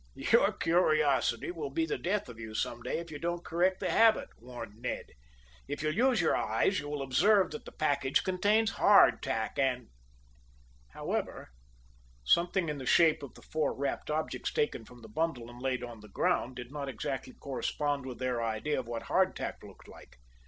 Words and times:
"Your 0.15 0.51
curiosity 0.53 1.51
will 1.51 1.69
be 1.69 1.85
the 1.85 1.99
death 1.99 2.27
of 2.27 2.39
you 2.39 2.55
some 2.55 2.81
day 2.81 2.97
if 2.97 3.11
you 3.11 3.19
don't 3.19 3.45
correct 3.45 3.79
the 3.79 3.91
habit," 3.91 4.29
warned 4.39 4.81
Ned. 4.81 5.11
"If 5.67 5.83
you'll 5.83 5.93
use 5.93 6.19
your 6.19 6.35
eyes 6.35 6.79
you 6.79 6.89
will 6.89 7.03
observe 7.03 7.51
that 7.51 7.65
the 7.65 7.71
package 7.71 8.23
contains 8.23 8.71
hard 8.81 9.21
tack, 9.21 9.59
and" 9.59 9.89
However, 10.95 11.49
something 12.23 12.67
in 12.67 12.79
the 12.79 12.87
shape 12.87 13.21
of 13.21 13.35
the 13.35 13.43
four 13.43 13.75
wrapped 13.77 14.09
objects 14.09 14.51
taken 14.51 14.85
from 14.85 15.03
the 15.03 15.07
bundle, 15.07 15.51
and 15.51 15.61
laid 15.61 15.83
on 15.83 15.99
the 15.99 16.09
ground, 16.09 16.55
did 16.55 16.71
not 16.71 16.89
exactly 16.89 17.33
correspond 17.33 18.03
with 18.07 18.17
their 18.17 18.41
idea 18.41 18.79
of 18.79 18.87
what 18.87 19.03
hard 19.03 19.35
tack 19.35 19.61
looked 19.61 19.87
like. 19.87 20.17